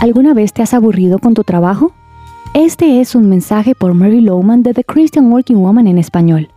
¿Alguna 0.00 0.34
vez 0.34 0.52
te 0.52 0.62
has 0.62 0.74
aburrido 0.74 1.18
con 1.18 1.32
tu 1.32 1.42
trabajo? 1.42 1.92
Este 2.52 3.00
es 3.00 3.14
un 3.14 3.30
mensaje 3.30 3.74
por 3.74 3.94
Mary 3.94 4.20
Lowman 4.20 4.62
de 4.62 4.74
The 4.74 4.84
Christian 4.84 5.32
Working 5.32 5.56
Woman 5.56 5.86
en 5.88 5.96
español. 5.96 6.50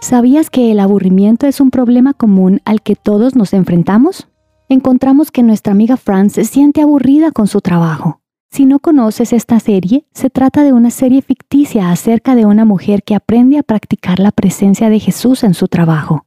¿Sabías 0.00 0.48
que 0.48 0.72
el 0.72 0.80
aburrimiento 0.80 1.46
es 1.46 1.60
un 1.60 1.70
problema 1.70 2.14
común 2.14 2.62
al 2.64 2.80
que 2.80 2.96
todos 2.96 3.36
nos 3.36 3.52
enfrentamos? 3.52 4.28
Encontramos 4.70 5.30
que 5.30 5.42
nuestra 5.42 5.72
amiga 5.72 5.98
Fran 5.98 6.30
se 6.30 6.44
siente 6.44 6.80
aburrida 6.80 7.32
con 7.32 7.48
su 7.48 7.60
trabajo. 7.60 8.22
Si 8.50 8.64
no 8.64 8.78
conoces 8.78 9.34
esta 9.34 9.60
serie, 9.60 10.06
se 10.14 10.30
trata 10.30 10.62
de 10.62 10.72
una 10.72 10.90
serie 10.90 11.20
ficticia 11.20 11.90
acerca 11.90 12.34
de 12.34 12.46
una 12.46 12.64
mujer 12.64 13.02
que 13.02 13.14
aprende 13.14 13.58
a 13.58 13.62
practicar 13.62 14.20
la 14.20 14.30
presencia 14.30 14.88
de 14.88 15.00
Jesús 15.00 15.44
en 15.44 15.52
su 15.52 15.68
trabajo. 15.68 16.24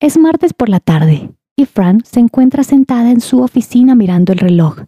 Es 0.00 0.18
martes 0.18 0.54
por 0.54 0.70
la 0.70 0.80
tarde 0.80 1.30
y 1.56 1.66
Fran 1.66 2.02
se 2.04 2.20
encuentra 2.20 2.64
sentada 2.64 3.10
en 3.10 3.20
su 3.20 3.42
oficina 3.42 3.94
mirando 3.94 4.32
el 4.32 4.38
reloj. 4.38 4.78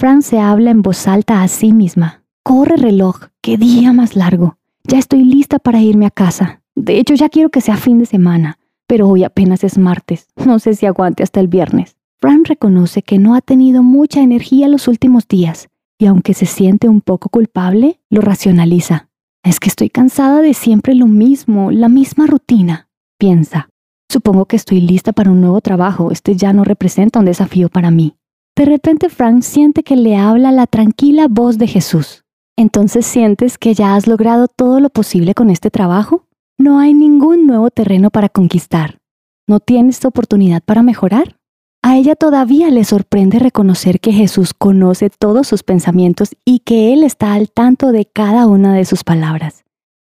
Fran 0.00 0.22
se 0.22 0.38
habla 0.38 0.70
en 0.70 0.82
voz 0.82 1.08
alta 1.08 1.42
a 1.42 1.48
sí 1.48 1.72
misma. 1.72 2.22
Corre 2.44 2.76
reloj, 2.76 3.16
qué 3.40 3.56
día 3.56 3.92
más 3.92 4.14
largo. 4.14 4.56
Ya 4.84 4.96
estoy 4.96 5.24
lista 5.24 5.58
para 5.58 5.82
irme 5.82 6.06
a 6.06 6.12
casa. 6.12 6.62
De 6.76 7.00
hecho, 7.00 7.14
ya 7.14 7.28
quiero 7.28 7.48
que 7.48 7.60
sea 7.60 7.76
fin 7.76 7.98
de 7.98 8.06
semana, 8.06 8.60
pero 8.86 9.08
hoy 9.08 9.24
apenas 9.24 9.64
es 9.64 9.76
martes. 9.76 10.28
No 10.46 10.60
sé 10.60 10.74
si 10.74 10.86
aguante 10.86 11.24
hasta 11.24 11.40
el 11.40 11.48
viernes. 11.48 11.96
Fran 12.20 12.44
reconoce 12.44 13.02
que 13.02 13.18
no 13.18 13.34
ha 13.34 13.40
tenido 13.40 13.82
mucha 13.82 14.20
energía 14.20 14.68
los 14.68 14.86
últimos 14.86 15.26
días 15.26 15.68
y 15.98 16.06
aunque 16.06 16.32
se 16.32 16.46
siente 16.46 16.88
un 16.88 17.00
poco 17.00 17.28
culpable, 17.28 17.98
lo 18.08 18.20
racionaliza. 18.20 19.08
Es 19.42 19.58
que 19.58 19.68
estoy 19.68 19.90
cansada 19.90 20.42
de 20.42 20.54
siempre 20.54 20.94
lo 20.94 21.08
mismo, 21.08 21.72
la 21.72 21.88
misma 21.88 22.28
rutina. 22.28 22.88
Piensa, 23.18 23.68
supongo 24.08 24.46
que 24.46 24.54
estoy 24.54 24.80
lista 24.80 25.12
para 25.12 25.32
un 25.32 25.40
nuevo 25.40 25.60
trabajo, 25.60 26.12
este 26.12 26.36
ya 26.36 26.52
no 26.52 26.62
representa 26.62 27.18
un 27.18 27.24
desafío 27.24 27.68
para 27.68 27.90
mí. 27.90 28.14
De 28.58 28.64
repente 28.64 29.08
Frank 29.08 29.42
siente 29.42 29.84
que 29.84 29.94
le 29.94 30.16
habla 30.16 30.50
la 30.50 30.66
tranquila 30.66 31.28
voz 31.30 31.58
de 31.58 31.68
Jesús. 31.68 32.24
Entonces 32.56 33.06
sientes 33.06 33.56
que 33.56 33.72
ya 33.72 33.94
has 33.94 34.08
logrado 34.08 34.48
todo 34.48 34.80
lo 34.80 34.90
posible 34.90 35.32
con 35.32 35.48
este 35.48 35.70
trabajo. 35.70 36.24
No 36.58 36.80
hay 36.80 36.92
ningún 36.92 37.46
nuevo 37.46 37.70
terreno 37.70 38.10
para 38.10 38.28
conquistar. 38.28 38.98
¿No 39.46 39.60
tienes 39.60 40.04
oportunidad 40.04 40.60
para 40.60 40.82
mejorar? 40.82 41.36
A 41.84 41.98
ella 41.98 42.16
todavía 42.16 42.68
le 42.70 42.82
sorprende 42.82 43.38
reconocer 43.38 44.00
que 44.00 44.12
Jesús 44.12 44.54
conoce 44.54 45.08
todos 45.08 45.46
sus 45.46 45.62
pensamientos 45.62 46.34
y 46.44 46.58
que 46.58 46.92
Él 46.92 47.04
está 47.04 47.34
al 47.34 47.52
tanto 47.52 47.92
de 47.92 48.06
cada 48.06 48.48
una 48.48 48.74
de 48.74 48.84
sus 48.86 49.04
palabras. 49.04 49.62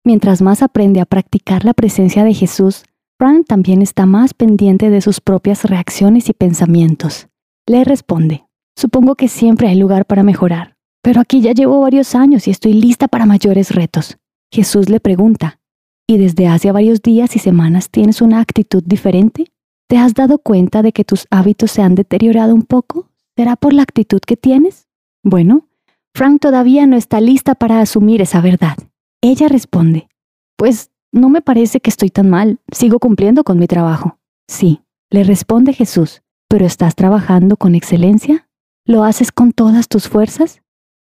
Mientras 0.07 0.41
más 0.41 0.63
aprende 0.63 1.03
a 1.03 1.05
practicar 1.05 1.67
la 1.67 1.75
presencia 1.75 2.25
de 2.25 2.33
Jesús, 2.33 2.85
Frank 3.19 3.45
también 3.47 3.83
está 3.83 4.07
más 4.07 4.33
pendiente 4.33 4.89
de 4.89 5.03
sus 5.03 5.21
propias 5.21 5.65
reacciones 5.65 6.31
y 6.31 6.33
pensamientos. 6.33 7.29
Le 7.69 7.85
responde, 7.85 8.47
supongo 8.79 9.15
que 9.15 9.29
siempre 9.29 9.69
hay 9.69 9.77
lugar 9.77 10.07
para 10.07 10.23
mejorar, 10.23 10.79
pero 11.03 11.21
aquí 11.21 11.43
ya 11.43 11.53
llevo 11.53 11.83
varios 11.83 12.15
años 12.15 12.49
y 12.49 12.51
estoy 12.51 12.73
lista 12.73 13.09
para 13.09 13.27
mayores 13.27 13.75
retos. 13.75 14.17
Jesús 14.51 14.89
le 14.89 15.01
pregunta, 15.01 15.61
¿y 16.07 16.17
desde 16.17 16.47
hace 16.47 16.73
varios 16.73 17.03
días 17.03 17.37
y 17.37 17.39
semanas 17.39 17.91
tienes 17.91 18.23
una 18.23 18.41
actitud 18.41 18.83
diferente? 18.83 19.53
¿Te 19.87 19.99
has 19.99 20.15
dado 20.15 20.39
cuenta 20.39 20.81
de 20.81 20.93
que 20.93 21.05
tus 21.05 21.27
hábitos 21.31 21.71
se 21.71 21.83
han 21.83 21.95
deteriorado 21.95 22.55
un 22.55 22.63
poco? 22.63 23.11
¿Será 23.37 23.55
por 23.55 23.75
la 23.75 23.83
actitud 23.83 24.21
que 24.21 24.39
tienes? 24.39 24.89
Bueno, 25.23 25.69
Frank 26.15 26.41
todavía 26.41 26.87
no 26.87 26.97
está 26.97 27.21
lista 27.21 27.55
para 27.55 27.81
asumir 27.81 28.23
esa 28.23 28.41
verdad. 28.41 28.79
Ella 29.21 29.47
responde, 29.47 30.09
pues 30.57 30.91
no 31.13 31.29
me 31.29 31.43
parece 31.43 31.81
que 31.81 31.91
estoy 31.91 32.09
tan 32.09 32.31
mal, 32.31 32.61
sigo 32.73 32.99
cumpliendo 32.99 33.45
con 33.45 33.59
mi 33.59 33.67
trabajo. 33.67 34.17
Sí, 34.47 34.81
le 35.11 35.23
responde 35.23 35.75
Jesús, 35.75 36.23
pero 36.49 36.67
estás 36.67 36.95
trabajando 36.95 37.57
con 37.57 37.75
excelencia? 37.75 38.49
¿Lo 38.85 39.05
haces 39.05 39.33
con 39.33 39.53
todas 39.53 39.89
tus 39.89 40.09
fuerzas? 40.09 40.63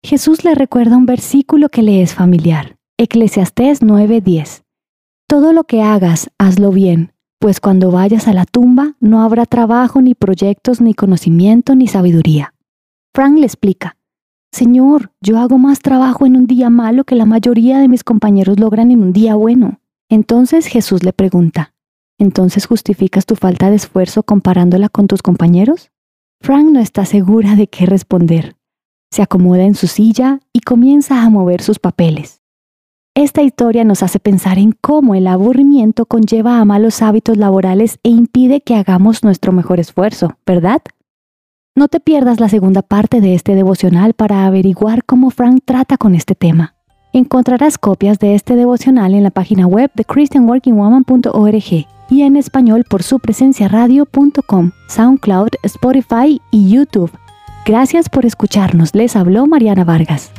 Jesús 0.05 0.45
le 0.45 0.55
recuerda 0.55 0.97
un 0.97 1.07
versículo 1.07 1.69
que 1.69 1.83
le 1.83 2.03
es 2.03 2.15
familiar, 2.15 2.77
Eclesiastés 2.99 3.83
9:10. 3.83 4.63
Todo 5.27 5.53
lo 5.53 5.65
que 5.65 5.83
hagas, 5.83 6.31
hazlo 6.39 6.71
bien, 6.71 7.13
pues 7.39 7.61
cuando 7.61 7.91
vayas 7.91 8.29
a 8.29 8.33
la 8.33 8.45
tumba 8.45 8.95
no 9.01 9.23
habrá 9.23 9.47
trabajo, 9.47 10.03
ni 10.03 10.15
proyectos, 10.15 10.81
ni 10.81 10.95
conocimiento, 10.95 11.75
ni 11.75 11.89
sabiduría. 11.89 12.55
Frank 13.15 13.39
le 13.39 13.47
explica, 13.47 13.97
Señor, 14.53 15.13
yo 15.23 15.39
hago 15.39 15.57
más 15.57 15.81
trabajo 15.81 16.27
en 16.27 16.37
un 16.37 16.47
día 16.47 16.69
malo 16.69 17.05
que 17.05 17.15
la 17.15 17.25
mayoría 17.25 17.79
de 17.79 17.89
mis 17.89 18.05
compañeros 18.05 18.61
logran 18.61 18.91
en 18.91 19.03
un 19.03 19.13
día 19.13 19.35
bueno. 19.35 19.81
Entonces 20.11 20.67
Jesús 20.67 21.03
le 21.05 21.15
pregunta, 21.15 21.73
¿entonces 22.23 22.67
justificas 22.67 23.27
tu 23.27 23.35
falta 23.35 23.69
de 23.69 23.77
esfuerzo 23.77 24.23
comparándola 24.23 24.89
con 24.89 25.09
tus 25.09 25.23
compañeros? 25.23 25.91
Frank 26.41 26.71
no 26.71 26.81
está 26.81 27.05
segura 27.05 27.57
de 27.57 27.67
qué 27.67 27.85
responder. 27.85 28.57
Se 29.11 29.23
acomoda 29.23 29.65
en 29.65 29.75
su 29.75 29.89
silla 29.89 30.41
y 30.53 30.61
comienza 30.61 31.23
a 31.23 31.31
mover 31.31 31.63
sus 31.63 31.79
papeles. 31.79 32.41
Esta 33.15 33.43
historia 33.43 33.85
nos 33.85 34.03
hace 34.03 34.21
pensar 34.21 34.59
en 34.59 34.73
cómo 34.73 35.15
el 35.15 35.27
aburrimiento 35.27 36.07
conlleva 36.07 36.61
a 36.61 36.65
malos 36.65 37.03
hábitos 37.03 37.37
laborales 37.37 37.99
e 38.05 38.09
impide 38.09 38.63
que 38.63 38.77
hagamos 38.77 39.23
nuestro 39.23 39.53
mejor 39.53 39.81
esfuerzo, 39.81 40.37
¿verdad? 40.47 40.81
No 41.75 41.89
te 41.89 42.01
pierdas 42.01 42.39
la 42.41 42.49
segunda 42.49 42.83
parte 42.83 43.21
de 43.21 43.35
este 43.35 43.55
devocional 43.55 44.15
para 44.15 44.47
averiguar 44.47 45.05
cómo 45.05 45.31
Frank 45.31 45.63
trata 45.65 45.97
con 45.99 46.15
este 46.15 46.35
tema. 46.35 46.77
Encontrarás 47.13 47.79
copias 47.79 48.19
de 48.19 48.35
este 48.35 48.57
devocional 48.57 49.13
en 49.15 49.25
la 49.25 49.31
página 49.31 49.67
web 49.67 49.91
de 49.95 50.05
christianworkingwoman.org 50.05 51.87
y 52.13 52.23
en 52.23 52.37
español 52.37 52.85
por 52.85 53.03
su 53.03 53.19
presencia 53.19 53.69
radio.com, 53.69 54.73
SoundCloud, 54.87 55.49
Spotify 55.63 56.43
y 56.51 56.69
YouTube. 56.69 57.11
Gracias 57.65 58.11
por 58.11 58.27
escucharnos. 58.27 58.95
Les 58.95 59.17
habló 59.17 59.47
Mariana 59.47 59.85
Vargas. 59.85 60.31